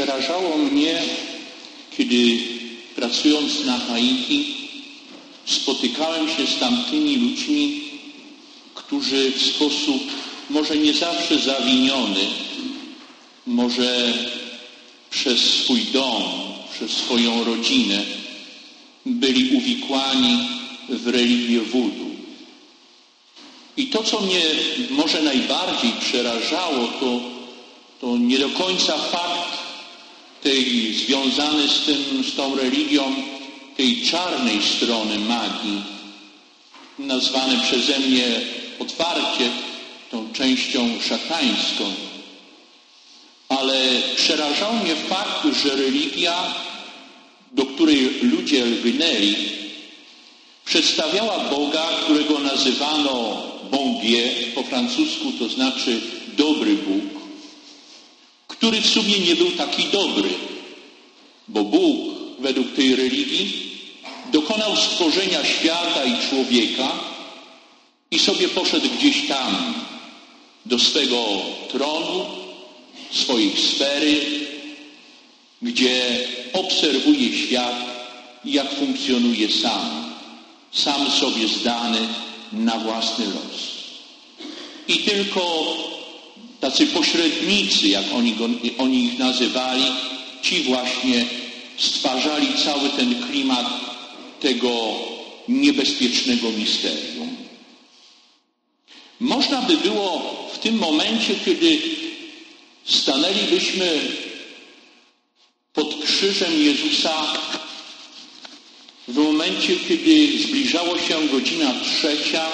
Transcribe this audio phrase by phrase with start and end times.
[0.00, 1.02] Przerażało mnie,
[1.96, 2.38] kiedy
[2.96, 4.54] pracując na Haiti
[5.46, 7.80] spotykałem się z tamtymi ludźmi,
[8.74, 10.02] którzy w sposób
[10.50, 12.20] może nie zawsze zawiniony,
[13.46, 14.14] może
[15.10, 16.22] przez swój dom,
[16.74, 18.02] przez swoją rodzinę,
[19.06, 20.48] byli uwikłani
[20.88, 22.10] w religię wudu.
[23.76, 24.42] I to, co mnie
[24.90, 27.20] może najbardziej przerażało, to,
[28.00, 29.49] to nie do końca fakt
[30.42, 33.14] tej związany z tym, z tą religią,
[33.76, 35.82] tej czarnej strony magii,
[36.98, 38.24] nazwany przeze mnie
[38.78, 39.50] otwarcie
[40.10, 41.84] tą częścią szatańską.
[43.48, 43.82] Ale
[44.16, 46.54] przerażał mnie fakt, że religia,
[47.52, 49.36] do której ludzie lgnęli,
[50.64, 56.00] przedstawiała Boga, którego nazywano Bon Dieu, po francusku to znaczy
[56.36, 57.19] dobry Bóg,
[58.60, 60.28] który w sumie nie był taki dobry,
[61.48, 61.96] bo Bóg
[62.38, 63.70] według tej religii
[64.32, 66.88] dokonał stworzenia świata i człowieka
[68.10, 69.74] i sobie poszedł gdzieś tam
[70.66, 71.26] do swego
[71.72, 72.26] tronu,
[73.10, 74.16] swojej sfery,
[75.62, 77.76] gdzie obserwuje świat,
[78.44, 80.14] jak funkcjonuje sam,
[80.72, 82.08] sam sobie zdany
[82.52, 83.70] na własny los.
[84.88, 85.40] I tylko
[86.60, 89.84] tacy pośrednicy, jak oni, go, oni ich nazywali,
[90.42, 91.24] ci właśnie
[91.76, 93.66] stwarzali cały ten klimat
[94.40, 94.94] tego
[95.48, 97.36] niebezpiecznego misterium.
[99.20, 101.78] Można by było w tym momencie, kiedy
[102.84, 104.00] stanęlibyśmy
[105.72, 107.26] pod krzyżem Jezusa,
[109.08, 112.46] w momencie, kiedy zbliżało się godzina trzecia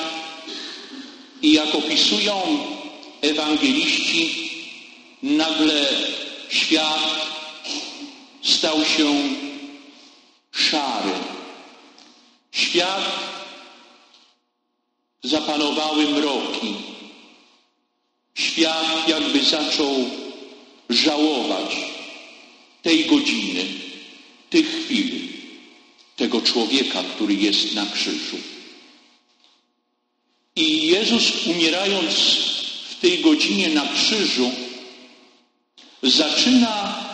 [1.42, 2.42] i jak opisują
[3.20, 4.50] ewangeliści,
[5.22, 5.86] nagle
[6.48, 7.26] świat
[8.42, 9.14] stał się
[10.52, 11.12] szary.
[12.52, 13.04] Świat
[15.22, 16.74] zapanowały mroki.
[18.34, 20.10] Świat jakby zaczął
[20.90, 21.76] żałować
[22.82, 23.64] tej godziny,
[24.50, 25.20] tych chwil,
[26.16, 28.36] tego człowieka, który jest na krzyżu.
[30.56, 32.14] I Jezus umierając
[33.06, 34.50] tej godzinie na krzyżu
[36.02, 37.04] zaczyna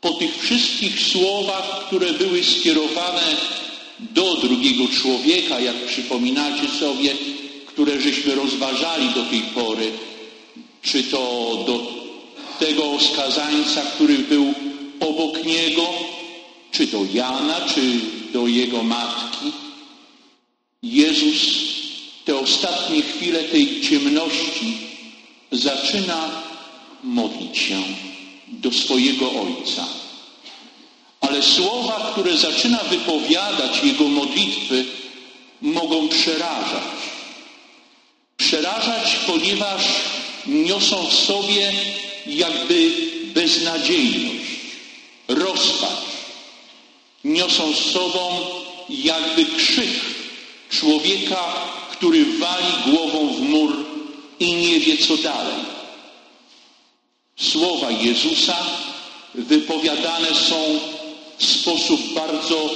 [0.00, 3.36] po tych wszystkich słowach, które były skierowane
[3.98, 7.14] do drugiego człowieka, jak przypominacie sobie,
[7.66, 9.92] które żeśmy rozważali do tej pory,
[10.82, 11.18] czy to
[11.66, 11.92] do
[12.58, 14.54] tego skazańca, który był
[15.00, 15.82] obok niego,
[16.70, 17.80] czy do Jana, czy
[18.32, 19.52] do jego matki.
[20.82, 21.64] Jezus
[22.24, 24.93] te ostatnie chwile tej ciemności
[25.56, 26.30] zaczyna
[27.02, 27.82] modlić się
[28.48, 29.86] do swojego Ojca.
[31.20, 34.84] Ale słowa, które zaczyna wypowiadać Jego modlitwy,
[35.62, 36.82] mogą przerażać.
[38.36, 39.82] Przerażać, ponieważ
[40.46, 41.72] niosą w sobie
[42.26, 42.90] jakby
[43.34, 44.50] beznadziejność,
[45.28, 46.04] rozpacz.
[47.24, 48.46] Niosą z sobą
[48.88, 49.90] jakby krzyk
[50.70, 51.54] człowieka,
[51.92, 53.83] który wali głową w mur
[54.44, 55.64] i nie wie co dalej.
[57.36, 58.56] Słowa Jezusa
[59.34, 60.80] wypowiadane są
[61.38, 62.70] w sposób bardzo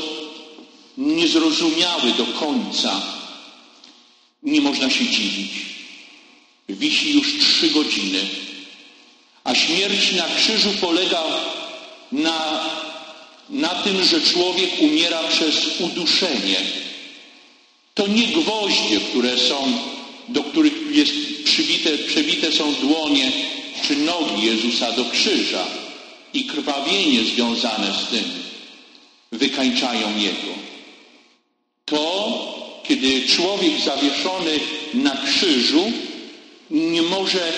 [0.98, 3.02] niezrozumiały do końca.
[4.42, 5.52] Nie można się dziwić.
[6.68, 8.20] Wisi już trzy godziny,
[9.44, 11.22] a śmierć na krzyżu polega
[12.12, 12.64] na,
[13.50, 16.56] na tym, że człowiek umiera przez uduszenie.
[17.94, 19.72] To nie gwoździe, które są,
[20.28, 21.12] do których jest
[21.58, 23.32] przybite, przebite są dłonie
[23.86, 25.66] czy nogi Jezusa do krzyża
[26.34, 28.24] i krwawienie związane z tym
[29.32, 30.54] wykańczają Jego.
[31.84, 34.60] To, kiedy człowiek zawieszony
[34.94, 35.92] na krzyżu
[36.70, 37.52] nie może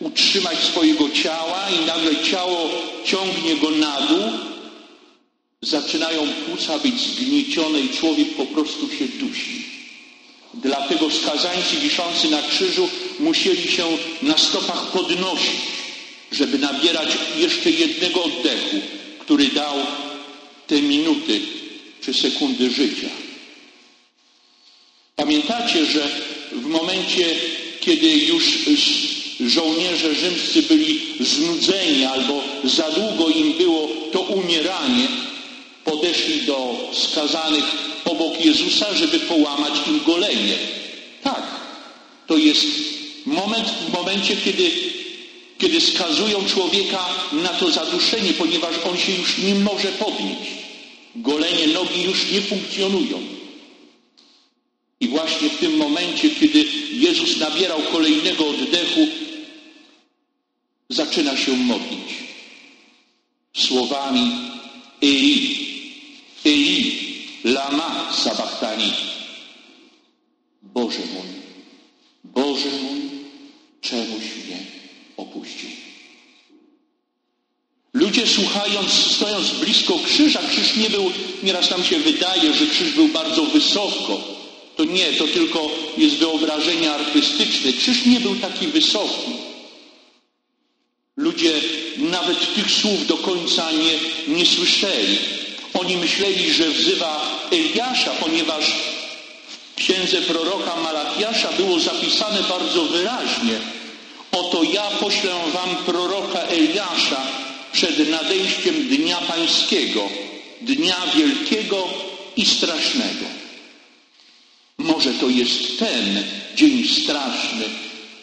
[0.00, 2.70] utrzymać swojego ciała i nagle ciało
[3.04, 4.24] ciągnie go na dół,
[5.62, 9.76] zaczynają płuca być zgniecione i człowiek po prostu się dusi.
[10.62, 12.88] Dlatego skazańcy wiszący na krzyżu
[13.18, 13.84] musieli się
[14.22, 15.60] na stopach podnosić,
[16.32, 17.08] żeby nabierać
[17.38, 18.76] jeszcze jednego oddechu,
[19.18, 19.74] który dał
[20.66, 21.40] te minuty
[22.00, 23.08] czy sekundy życia.
[25.16, 26.08] Pamiętacie, że
[26.52, 27.26] w momencie,
[27.80, 28.44] kiedy już
[29.40, 35.08] żołnierze rzymscy byli znudzeni albo za długo im było to umieranie,
[35.84, 37.64] podeszli do skazanych
[38.06, 40.58] obok Jezusa, żeby połamać im golenie.
[41.22, 41.42] Tak,
[42.26, 42.66] to jest
[43.26, 44.70] moment w momencie, kiedy
[45.58, 50.50] kiedy skazują człowieka na to zaduszenie, ponieważ on się już nie może podnieść.
[51.14, 53.22] Golenie nogi już nie funkcjonują.
[55.00, 59.08] I właśnie w tym momencie, kiedy Jezus nabierał kolejnego oddechu,
[60.88, 62.08] zaczyna się modlić
[63.56, 64.32] słowami
[65.02, 66.98] Eli,
[67.44, 68.92] lama sabachthani.
[70.62, 71.28] Boże mój,
[72.24, 73.00] Boże mój,
[73.80, 74.76] czemuś mnie
[75.16, 75.70] opuścił.
[77.92, 80.40] Ludzie słuchając, stojąc blisko krzyża,
[80.76, 81.12] nie był,
[81.42, 84.20] nieraz nam się wydaje, że krzyż był bardzo wysoko.
[84.76, 87.72] To nie, to tylko jest wyobrażenie artystyczne.
[87.72, 89.30] Krzyż nie był taki wysoki.
[91.16, 91.52] Ludzie
[91.98, 95.18] nawet tych słów do końca nie, nie słyszeli.
[95.74, 98.64] Oni myśleli, że wzywa Eliasza, ponieważ
[99.48, 103.58] w księdze proroka Malachiasza było zapisane bardzo wyraźnie
[104.38, 107.20] Oto ja poślę wam proroka Eliasza
[107.72, 110.08] przed nadejściem Dnia Pańskiego,
[110.60, 111.88] Dnia Wielkiego
[112.36, 113.26] i Strasznego.
[114.78, 116.24] Może to jest ten
[116.56, 117.64] dzień straszny,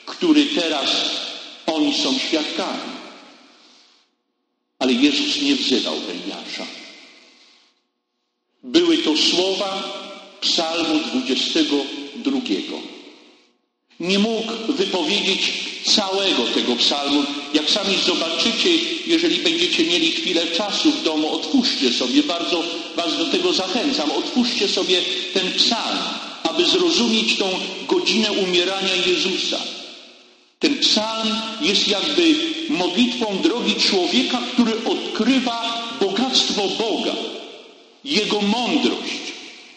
[0.06, 0.89] który teraz
[1.65, 2.94] oni są świadkami.
[4.80, 6.65] Ale Jezus nie wzywał Eliasza.
[8.63, 9.83] Były to słowa
[10.41, 12.39] psalmu 22.
[14.00, 15.53] Nie mógł wypowiedzieć
[15.86, 17.24] całego tego psalmu.
[17.53, 18.69] Jak sami zobaczycie,
[19.07, 22.63] jeżeli będziecie mieli chwilę czasu w domu, otwórzcie sobie, bardzo
[22.95, 25.01] Was do tego zachęcam, otwórzcie sobie
[25.33, 25.97] ten psalm,
[26.44, 27.50] aby zrozumieć tą
[27.88, 29.59] godzinę umierania Jezusa.
[30.59, 32.35] Ten psalm jest jakby
[32.69, 37.15] modlitwą drogi człowieka, który odkrywa bogactwo Boga,
[38.05, 39.21] Jego mądrość,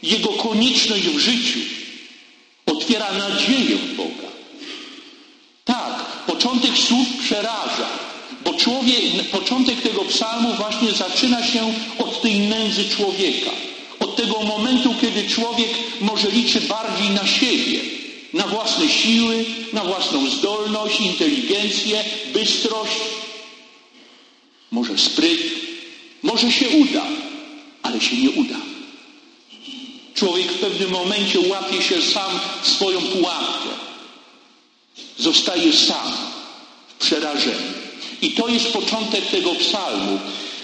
[0.03, 1.59] Jego konieczność w życiu.
[2.67, 4.26] Otwiera nadzieję Boga.
[6.47, 7.89] Początek słów przeraża,
[8.45, 13.51] bo człowiek, początek tego psalmu właśnie zaczyna się od tej nędzy człowieka.
[14.01, 15.69] Od tego momentu, kiedy człowiek
[16.01, 17.81] może liczy bardziej na siebie,
[18.33, 23.01] na własne siły, na własną zdolność, inteligencję, bystrość,
[24.71, 25.41] może spryt,
[26.23, 27.03] może się uda,
[27.83, 28.57] ale się nie uda.
[30.15, 33.69] Człowiek w pewnym momencie łapie się sam w swoją pułapkę.
[35.19, 36.26] Zostaje sam
[36.99, 37.73] w przerażeniu.
[38.23, 40.19] I to jest początek tego psalmu.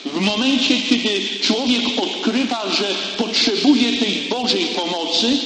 [0.05, 5.39] W momencie, kiedy człowiek odkrywa, że potrzebuje tej Bożej pomocy,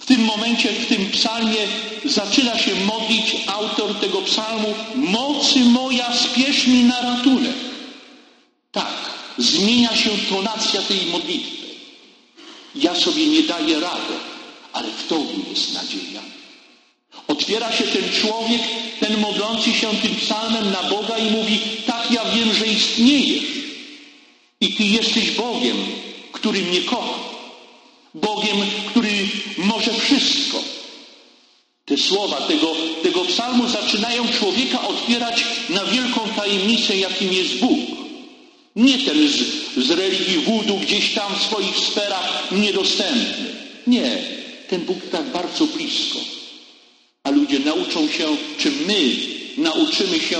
[0.00, 1.66] w tym momencie, w tym psalmie
[2.04, 7.56] zaczyna się modlić autor tego psalmu Mocy moja, spiesz mi na ratunek.
[8.72, 11.66] Tak, zmienia się tonacja tej modlitwy.
[12.74, 14.14] Ja sobie nie daję rady,
[14.72, 16.35] ale w Tobie jest nadzieja.
[17.28, 18.62] Otwiera się ten człowiek,
[19.00, 23.44] ten modlący się tym psalmem na Boga i mówi, tak ja wiem, że istniejesz.
[24.60, 25.76] I Ty jesteś Bogiem,
[26.32, 27.18] który mnie kocha.
[28.14, 28.56] Bogiem,
[28.90, 29.28] który
[29.58, 30.62] może wszystko.
[31.84, 37.78] Te słowa tego, tego psalmu zaczynają człowieka otwierać na wielką tajemnicę, jakim jest Bóg.
[38.76, 39.34] Nie ten z,
[39.86, 43.54] z religii wudu gdzieś tam w swoich sferach niedostępny.
[43.86, 44.18] Nie,
[44.68, 46.18] ten Bóg tak bardzo blisko.
[47.26, 49.16] A ludzie nauczą się, czy my
[49.56, 50.38] nauczymy się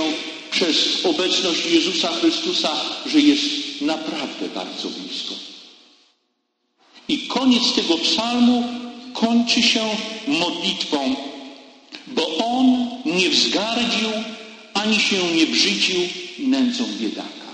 [0.51, 2.71] przez obecność Jezusa Chrystusa,
[3.05, 3.43] że jest
[3.81, 5.33] naprawdę bardzo blisko.
[7.07, 8.63] I koniec tego psalmu
[9.13, 9.85] kończy się
[10.27, 11.15] modlitwą,
[12.07, 14.09] bo on nie wzgardził
[14.73, 16.01] ani się nie brzydził
[16.39, 17.47] nędzą biedaka.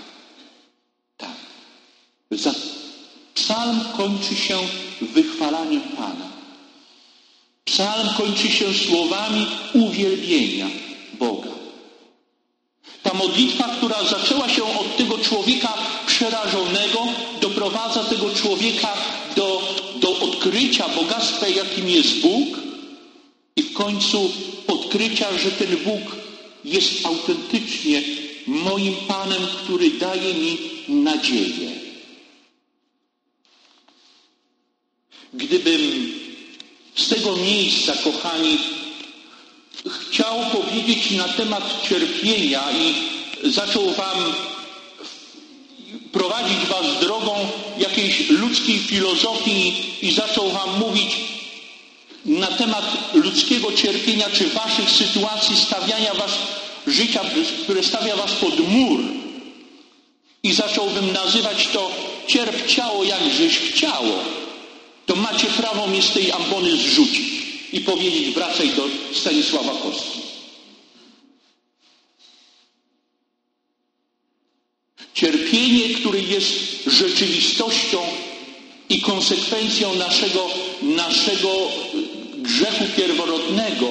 [3.34, 4.58] Psalm kończy się
[5.02, 6.33] wychwalaniem Pana.
[7.65, 10.67] Psalm kończy się słowami uwielbienia
[11.20, 11.50] Boga.
[13.03, 15.74] Ta modlitwa, która zaczęła się od tego człowieka
[16.08, 17.08] przerażonego,
[17.41, 18.93] doprowadza tego człowieka
[19.36, 22.60] do, do odkrycia bogactwa, jakim jest Bóg
[23.55, 24.32] i w końcu
[24.67, 26.15] odkrycia, że ten Bóg
[26.65, 28.01] jest autentycznie
[28.48, 31.72] moim Panem, który daje mi nadzieję.
[35.34, 36.13] Gdybym
[36.96, 38.58] z tego miejsca, kochani,
[40.10, 42.94] chciał powiedzieć na temat cierpienia i
[43.52, 44.34] zaczął Wam
[46.12, 47.36] prowadzić Was drogą
[47.78, 51.16] jakiejś ludzkiej filozofii i zaczął Wam mówić
[52.26, 56.32] na temat ludzkiego cierpienia, czy Waszych sytuacji stawiania Was
[56.88, 57.22] życia,
[57.64, 59.00] które stawia Was pod mur.
[60.44, 61.92] I zacząłbym nazywać to
[62.28, 64.20] cierp ciało, jakżeś chciało
[65.13, 67.43] to macie prawo mnie z tej ambony zrzucić
[67.74, 70.20] i powiedzieć wracaj do Stanisława Kostki.
[75.13, 76.50] Cierpienie, które jest
[76.88, 77.98] rzeczywistością
[78.89, 80.50] i konsekwencją naszego,
[80.82, 81.50] naszego
[82.38, 83.88] grzechu pierworodnego.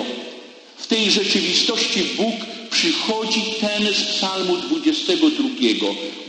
[0.76, 2.34] W tej rzeczywistości Bóg
[2.70, 5.48] przychodzi ten z psalmu 22.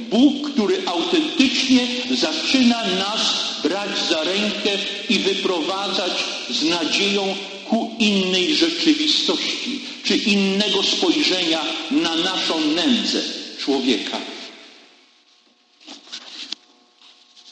[0.09, 4.69] Bóg, który autentycznie zaczyna nas brać za rękę
[5.09, 6.11] i wyprowadzać
[6.49, 7.35] z nadzieją
[7.69, 13.21] ku innej rzeczywistości, czy innego spojrzenia na naszą nędzę
[13.59, 14.17] człowieka.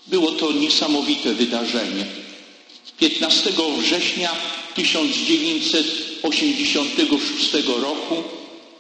[0.08, 2.06] Było to niesamowite wydarzenie.
[3.00, 4.32] 15 września
[4.76, 8.24] 1986 roku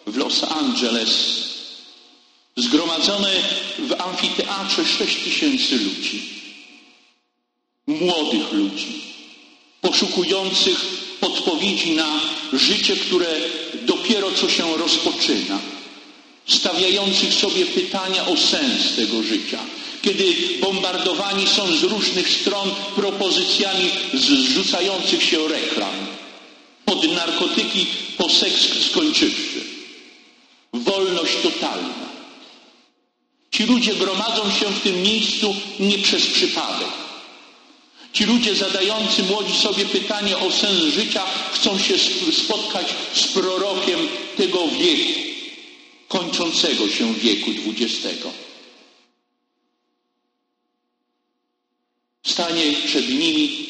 [0.07, 1.41] w Los Angeles
[2.55, 3.31] zgromadzone
[3.79, 6.40] w amfiteatrze 6 tysięcy ludzi.
[7.87, 9.01] Młodych ludzi,
[9.81, 10.85] poszukujących
[11.21, 12.19] odpowiedzi na
[12.53, 13.27] życie, które
[13.81, 15.59] dopiero co się rozpoczyna,
[16.47, 19.59] stawiających sobie pytania o sens tego życia,
[20.01, 25.95] kiedy bombardowani są z różnych stron propozycjami zrzucających się reklam,
[26.85, 27.85] od narkotyki
[28.17, 29.61] po seks skończywszy.
[30.73, 32.11] Wolność totalna.
[33.51, 37.00] Ci ludzie gromadzą się w tym miejscu nie przez przypadek.
[38.13, 41.93] Ci ludzie zadający młodzi sobie pytanie o sens życia chcą się
[42.31, 43.99] spotkać z prorokiem
[44.37, 45.19] tego wieku,
[46.07, 48.25] kończącego się wieku XX.
[52.23, 53.67] Stanie przed nimi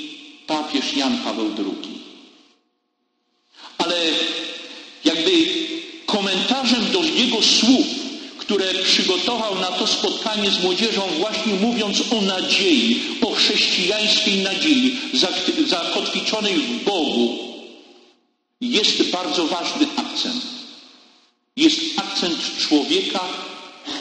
[0.47, 2.01] papież Jan Paweł II.
[3.77, 3.95] Ale
[5.05, 5.31] jakby
[6.05, 7.87] komentarzem do jego słów,
[8.51, 14.97] które przygotował na to spotkanie z młodzieżą, właśnie mówiąc o nadziei, o chrześcijańskiej nadziei,
[15.67, 17.37] zakotwiczonej w Bogu,
[18.61, 20.43] jest bardzo ważny akcent.
[21.55, 23.19] Jest akcent człowieka,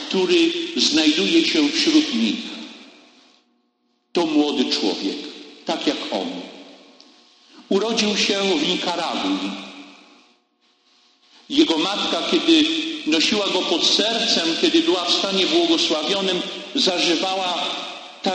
[0.07, 2.35] który znajduje się wśród nich.
[4.13, 5.17] To młody człowiek,
[5.65, 6.27] tak jak on.
[7.69, 9.51] Urodził się w Nikaragui.
[11.49, 12.80] Jego matka, kiedy
[13.11, 16.41] nosiła go pod sercem, kiedy była w stanie błogosławionym,
[16.75, 17.63] zażywała
[18.23, 18.31] ta,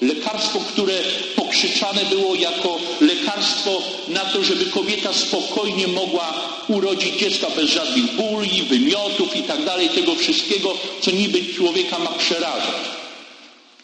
[0.00, 0.94] lekarstwo, które
[1.36, 6.34] pokrzyczane było jako lekarstwo na to, żeby kobieta spokojnie mogła
[6.68, 12.10] urodzić dziecka bez żadnych bóli, wymiotów i tak dalej, tego wszystkiego, co niby człowieka ma
[12.10, 12.74] przerażać.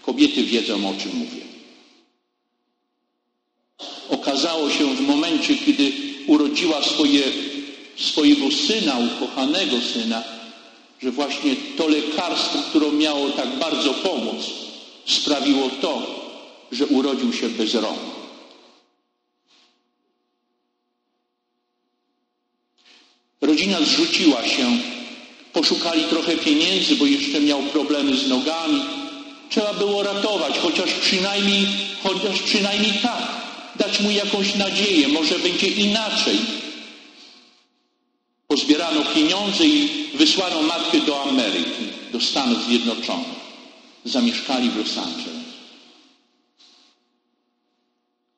[0.02, 1.42] Kobiety wiedzą, o czym mówię.
[4.10, 5.92] Okazało się w momencie, kiedy
[6.26, 7.22] urodziła swoje,
[7.96, 10.22] swojego syna, ukochanego syna,
[11.02, 14.46] że właśnie to lekarstwo, które miało tak bardzo pomóc,
[15.06, 16.02] sprawiło to,
[16.72, 17.98] że urodził się bez rąk.
[23.40, 24.66] Rodzina zrzuciła się,
[25.52, 28.82] poszukali trochę pieniędzy, bo jeszcze miał problemy z nogami
[29.52, 31.66] Trzeba było ratować, chociaż przynajmniej,
[32.02, 33.22] chociaż przynajmniej tak,
[33.76, 36.38] dać mu jakąś nadzieję, może będzie inaczej.
[39.48, 43.42] I wysłano matkę do Ameryki, do Stanów Zjednoczonych.
[44.04, 45.42] Zamieszkali w Los Angeles.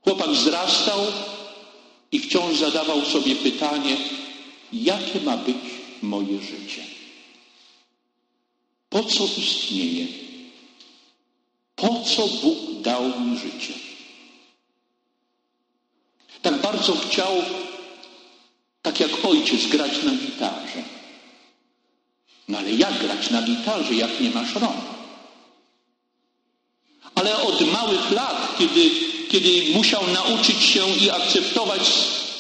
[0.01, 1.01] Chłopak wzrastał
[2.13, 3.97] i wciąż zadawał sobie pytanie,
[4.73, 5.57] jakie ma być
[6.03, 6.85] moje życie?
[8.91, 10.07] Po co istnieje?
[11.77, 13.75] Po co Bóg dał mi życie?
[16.43, 17.33] Tak bardzo chciał,
[18.95, 20.83] tak jak ojciec, grać na gitarze.
[22.49, 24.85] No ale jak grać na gitarze, jak nie masz rąk?
[27.15, 28.91] Ale od małych lat, kiedy,
[29.29, 31.91] kiedy musiał nauczyć się i akceptować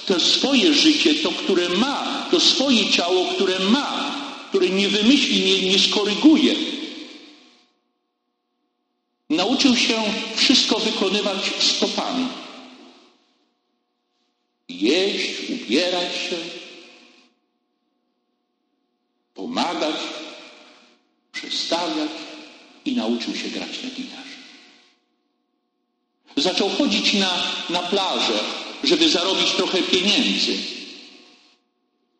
[0.06, 4.14] to swoje życie, to które ma, to swoje ciało, które ma,
[4.48, 6.54] które nie wymyśli, nie, nie skoryguje,
[9.30, 10.02] Nauczył się
[10.36, 12.26] wszystko wykonywać stopami.
[14.80, 16.36] Jeść, ubierać się,
[19.34, 19.96] pomagać,
[21.32, 22.10] przestawiać
[22.84, 24.24] i nauczył się grać na gitarze.
[26.36, 28.38] Zaczął chodzić na, na plażę,
[28.84, 30.56] żeby zarobić trochę pieniędzy.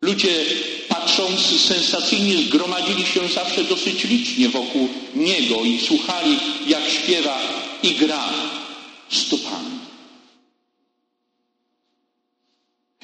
[0.01, 0.45] Ludzie
[0.87, 7.39] patrząc sensacyjnie zgromadzili się zawsze dosyć licznie wokół niego i słuchali, jak śpiewa
[7.83, 8.29] i gra
[9.09, 9.79] stopami.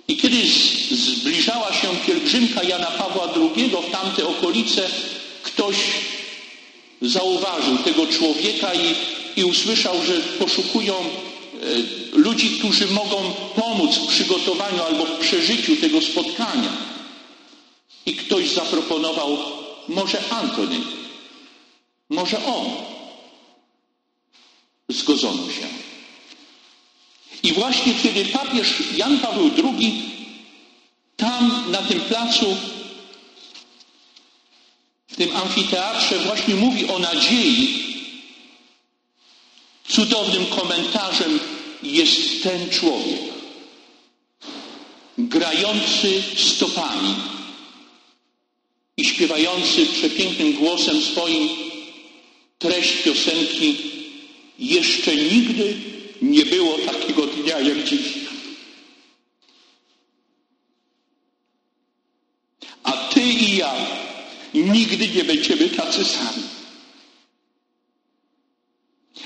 [0.08, 0.48] I kiedy
[0.92, 4.90] zbliżała się pielgrzymka Jana Pawła II w tamte okolice,
[5.44, 5.76] ktoś
[7.02, 8.96] zauważył tego człowieka i,
[9.40, 11.06] i usłyszał, że poszukują e,
[12.12, 16.72] ludzi, którzy mogą pomóc w przygotowaniu albo w przeżyciu tego spotkania.
[18.06, 19.38] I ktoś zaproponował,
[19.88, 20.80] może Antony
[22.10, 22.66] Może on
[24.90, 25.68] zgodzono się.
[27.44, 30.11] I właśnie kiedy papież Jan Paweł II
[31.42, 32.58] tam na tym placu,
[35.08, 37.82] w tym amfiteatrze właśnie mówi o nadziei,
[39.88, 41.40] cudownym komentarzem
[41.84, 43.20] jest ten człowiek,
[45.18, 47.16] grający stopami
[48.98, 51.50] i śpiewający przepięknym głosem swoim
[52.60, 53.92] treść piosenki
[54.60, 55.78] Jeszcze nigdy
[56.22, 58.22] nie było takiego dnia jak dziś.
[62.84, 63.74] A ty i ja
[64.62, 66.44] nigdy nie będziemy tacy sami.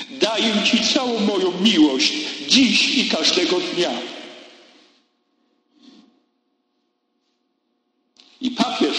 [0.09, 2.13] Daję Ci całą moją miłość
[2.47, 3.91] dziś i każdego dnia.
[8.41, 8.97] I papież,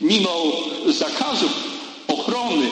[0.00, 0.52] mimo
[0.86, 1.52] zakazów
[2.08, 2.70] ochrony,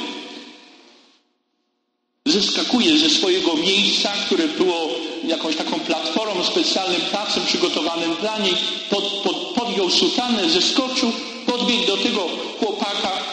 [2.30, 4.88] Zeskakuje ze swojego miejsca, które było
[5.24, 8.54] jakąś taką platformą, specjalnym placem przygotowanym dla niej,
[8.90, 11.12] pod, pod, podjął sutanę, zeskoczył,
[11.46, 12.28] podbiegł do tego
[12.58, 13.24] chłopaka,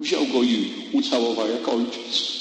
[0.00, 2.34] wziął go i ucałował jak ojciec.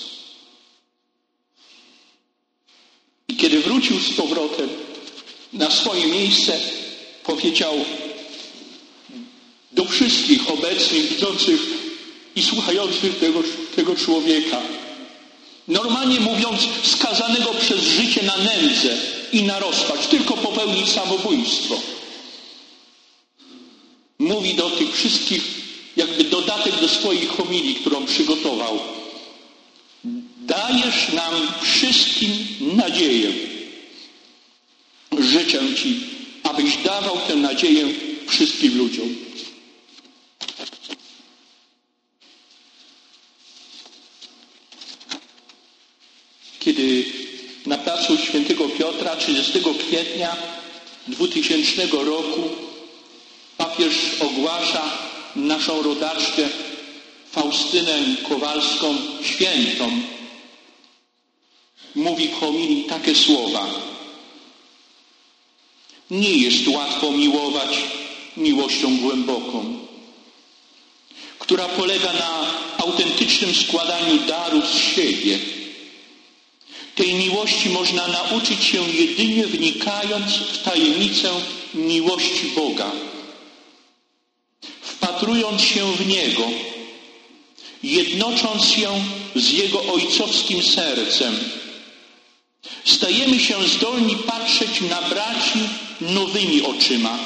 [3.27, 4.70] I kiedy wrócił z powrotem
[5.53, 6.60] na swoje miejsce,
[7.24, 7.74] powiedział
[9.72, 11.60] do wszystkich obecnych, widzących
[12.36, 13.43] i słuchających tego,
[13.75, 14.62] tego człowieka,
[15.67, 18.98] Normalnie mówiąc, skazanego przez życie na nędzę
[19.32, 21.82] i na rozpacz, tylko popełnić samobójstwo.
[24.44, 25.44] Mówi do tych wszystkich,
[25.98, 28.80] jakby dodatek do swojej homilii, którą przygotował.
[30.38, 32.32] Dajesz nam wszystkim
[32.76, 33.32] nadzieję.
[35.20, 36.00] Życzę Ci,
[36.44, 37.88] abyś dawał tę nadzieję
[38.28, 39.16] wszystkim ludziom.
[46.60, 47.06] kiedy
[47.65, 50.36] na placu Świętego Piotra 30 kwietnia
[51.08, 52.62] 2000 roku
[53.63, 54.84] papież ogłasza
[55.36, 56.49] naszą rodaczkę
[57.32, 57.99] Faustynę
[58.30, 59.91] Kowalską świętą.
[61.95, 63.65] Mówi homilii takie słowa.
[66.12, 67.78] Nie jest łatwo miłować
[68.38, 69.78] miłością głęboką,
[71.39, 72.45] która polega na
[72.78, 75.39] autentycznym składaniu daru z siebie
[76.95, 81.30] tej miłości można nauczyć się jedynie wnikając w tajemnicę
[81.73, 82.91] miłości Boga,
[85.13, 86.47] wpatrując się w Niego,
[87.84, 89.04] jednocząc się
[89.36, 91.36] z Jego ojcowskim sercem.
[92.86, 95.60] Stajemy się zdolni patrzeć na braci
[96.02, 97.19] nowymi oczyma,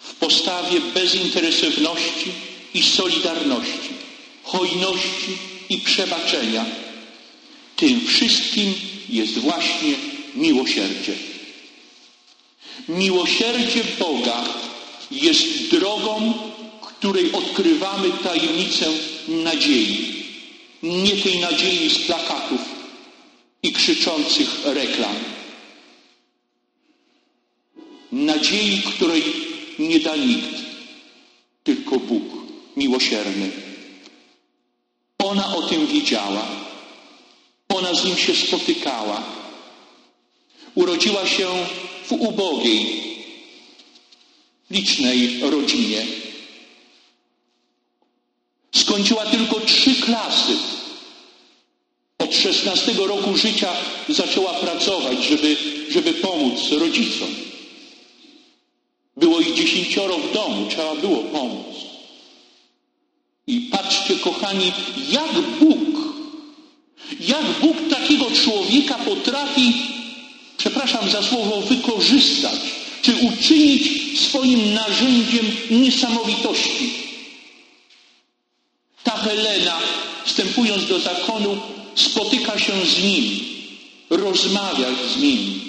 [0.00, 2.32] w postawie bezinteresowności
[2.74, 3.90] i solidarności,
[4.42, 5.38] hojności
[5.68, 6.64] i przebaczenia
[7.76, 8.74] tym wszystkim
[9.08, 9.94] jest właśnie
[10.34, 11.12] miłosierdzie.
[12.88, 14.44] Miłosierdzie Boga
[15.10, 16.32] jest drogą,
[17.00, 18.86] której odkrywamy tajemnicę
[19.28, 20.24] nadziei.
[20.82, 22.60] Nie tej nadziei z plakatów
[23.62, 25.16] i krzyczących reklam.
[28.12, 29.22] Nadziei, której
[29.78, 30.56] nie da nikt,
[31.64, 32.22] tylko Bóg
[32.76, 33.50] miłosierny.
[35.18, 36.70] Ona o tym wiedziała
[37.70, 39.22] ona z nim się spotykała.
[40.74, 41.48] Urodziła się
[42.04, 43.02] w ubogiej,
[44.70, 46.06] licznej rodzinie.
[48.90, 50.52] Skończyła tylko trzy klasy.
[52.18, 53.68] Od 16 roku życia
[54.08, 55.56] zaczęła pracować, żeby,
[55.90, 57.28] żeby pomóc rodzicom.
[59.16, 61.76] Było ich dziesięcioro w domu, trzeba było pomóc.
[63.46, 64.72] I patrzcie, kochani,
[65.10, 65.80] jak Bóg
[67.20, 69.72] jak Bóg takiego człowieka potrafi,
[70.56, 72.60] przepraszam za słowo, wykorzystać,
[73.02, 77.09] czy uczynić swoim narzędziem niesamowitości.
[79.22, 79.78] Helena,
[80.24, 81.60] wstępując do zakonu,
[81.94, 83.40] spotyka się z nim,
[84.10, 85.60] rozmawia z nim,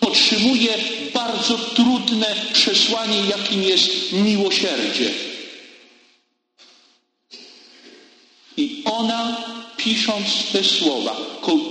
[0.00, 0.74] otrzymuje
[1.14, 5.10] bardzo trudne przesłanie, jakim jest miłosierdzie.
[8.56, 9.36] I ona
[9.76, 11.16] pisząc te słowa.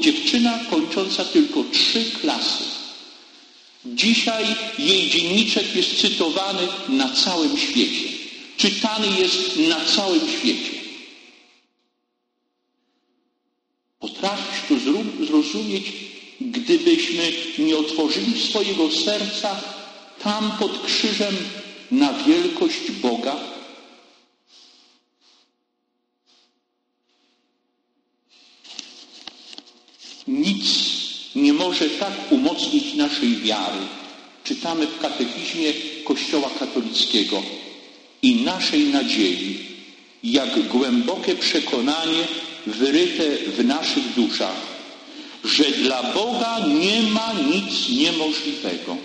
[0.02, 2.64] Dziewczyna kończąca tylko trzy klasy.
[3.86, 4.46] Dzisiaj
[4.80, 8.10] jej dzienniczek jest cytowany na całym świecie.
[8.58, 10.81] Czytany jest na całym świecie.
[14.22, 14.76] tak to
[15.26, 15.84] zrozumieć,
[16.42, 19.62] gdybyśmy nie otworzyli swojego serca
[20.24, 21.36] tam pod krzyżem
[21.92, 23.36] na wielkość Boga.
[30.28, 30.66] Nic
[31.36, 33.80] nie może tak umocnić naszej wiary.
[34.44, 37.44] Czytamy w katechizmie Kościoła katolickiego
[38.22, 39.60] i naszej nadziei,
[40.24, 42.28] jak głębokie przekonanie,
[42.68, 43.24] wyryte
[43.58, 44.72] w naszych duszach,
[45.46, 48.98] że dla Boga nie ma nic niemożliwego.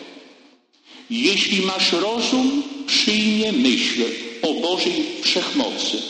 [1.11, 4.03] Jeśli masz rozum, przyjmie myśl
[4.43, 6.03] o Bożej wszechmocy.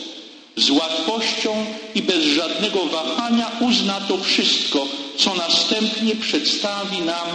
[0.57, 7.27] Z łatwością i bez żadnego wahania uzna to wszystko, co następnie przedstawi nam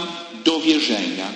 [0.45, 1.33] do wierzenia.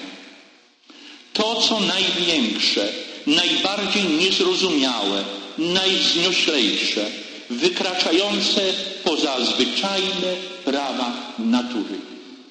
[1.34, 2.94] To, co największe,
[3.28, 5.24] najbardziej niezrozumiałe,
[5.58, 7.12] najznioślejsze,
[7.50, 12.00] wykraczające poza zwyczajne prawa natury.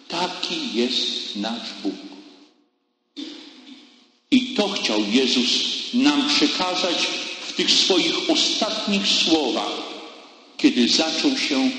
[0.08, 1.94] Taki jest nasz Bóg.
[4.30, 5.50] I to chciał Jezus
[5.94, 7.06] nam przekazać
[7.48, 9.72] w tych swoich ostatnich słowach,
[10.56, 11.70] kiedy zaczął się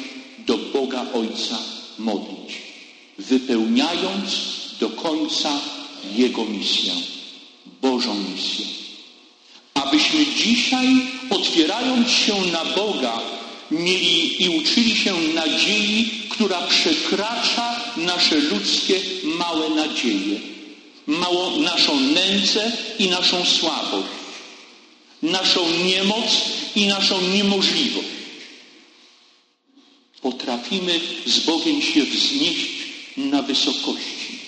[0.46, 1.58] do Boga Ojca
[2.00, 2.62] modlić,
[3.18, 4.32] wypełniając
[4.80, 5.60] do końca
[6.16, 6.94] Jego misję,
[7.82, 8.66] Bożą misję.
[9.88, 10.88] Abyśmy dzisiaj,
[11.30, 13.22] otwierając się na Boga,
[13.72, 20.40] mieli i uczyli się nadziei, która przekracza nasze ludzkie małe nadzieje,
[21.08, 24.08] małą naszą nędzę i naszą słabość,
[25.22, 26.42] naszą niemoc
[26.76, 28.08] i naszą niemożliwość.
[30.22, 32.68] Potrafimy z Bogiem się wznieść
[33.18, 34.40] na wysokości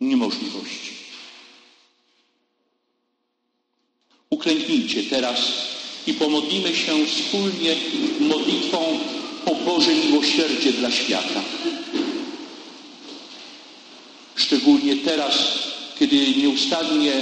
[0.00, 0.87] niemożliwości.
[4.38, 5.38] Uklęknijcie teraz
[6.06, 7.76] i pomodlimy się wspólnie
[8.20, 8.98] modlitwą
[9.46, 11.42] o Boże miłosierdzie dla świata.
[14.36, 15.34] Szczególnie teraz,
[15.98, 17.12] kiedy nieustannie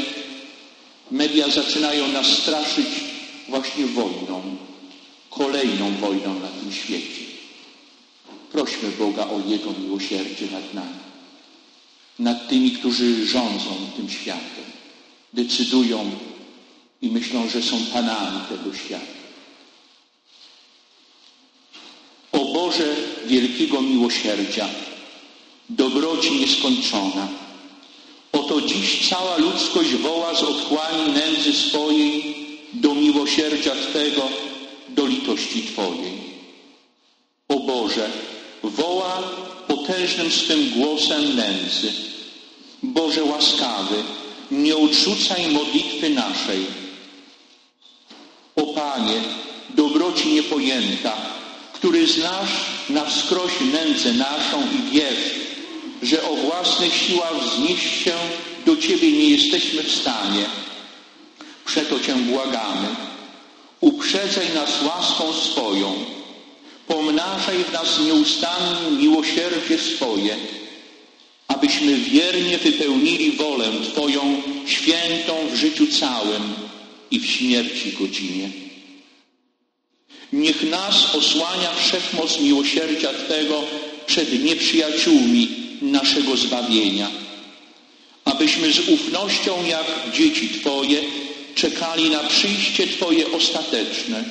[1.11, 2.87] media zaczynają nas straszyć
[3.49, 4.57] właśnie wojną,
[5.31, 7.23] kolejną wojną na tym świecie.
[8.53, 10.99] Prośmy Boga o Jego miłosierdzie nad nami,
[12.19, 14.65] nad tymi, którzy rządzą tym światem,
[15.33, 16.11] decydują
[17.07, 19.17] i myślą, że są panami tego świata.
[22.33, 24.69] O Boże wielkiego miłosierdzia,
[25.69, 27.29] dobroci nieskończona,
[28.33, 32.37] oto dziś cała ludzkość woła z otchłani nędzy swojej
[32.73, 34.29] do miłosierdzia Twego,
[34.89, 36.27] do litości Twojej.
[37.49, 38.11] O Boże,
[38.63, 39.23] woła
[39.69, 41.93] potężnym swym głosem nędzy.
[42.83, 43.97] Boże łaskawy,
[44.51, 46.86] nie odrzucaj modlitwy naszej,
[49.07, 49.21] Panie,
[49.71, 51.17] dobroci niepojęta,
[51.73, 52.51] który znasz
[52.89, 55.35] na wskroś nędzę naszą i wiesz,
[56.03, 58.15] że o własnych siłach wznieść się
[58.67, 60.45] do Ciebie nie jesteśmy w stanie.
[61.65, 62.89] Przeto Cię błagamy,
[63.81, 65.95] uprzedzaj nas łaską swoją,
[66.87, 70.37] pomnażaj w nas nieustannie miłosierdzie swoje,
[71.49, 76.67] abyśmy wiernie wypełnili wolę Twoją świętą w życiu całym,
[77.11, 78.66] i w śmierci godzinie.
[80.33, 83.65] Niech nas osłania wszechmoc miłosierdzia Twego
[84.07, 85.49] przed nieprzyjaciółmi
[85.83, 87.11] naszego zbawienia,
[88.25, 91.03] abyśmy z ufnością jak dzieci Twoje
[91.55, 94.25] czekali na przyjście Twoje ostateczne,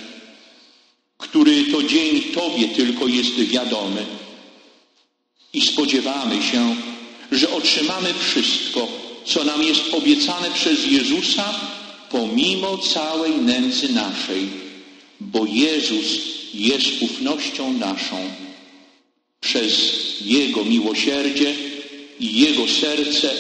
[1.18, 4.06] który to dzień Tobie tylko jest wiadomy.
[5.54, 6.76] I spodziewamy się,
[7.32, 8.88] że otrzymamy wszystko,
[9.26, 11.54] co nam jest obiecane przez Jezusa
[12.10, 14.65] pomimo całej nędzy naszej,
[15.20, 16.20] bo Jezus
[16.54, 18.16] jest ufnością naszą.
[19.40, 21.56] Przez Jego miłosierdzie
[22.20, 23.34] i Jego serce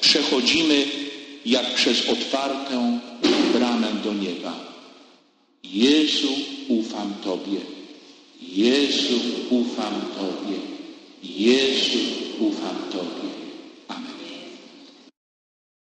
[0.00, 0.84] przechodzimy
[1.46, 2.98] jak przez otwartą
[3.52, 4.70] bramę do nieba.
[5.64, 6.32] Jezu,
[6.68, 7.60] ufam Tobie.
[8.42, 10.58] Jezu, ufam Tobie.
[11.22, 11.98] Jezu,
[12.38, 12.76] ufam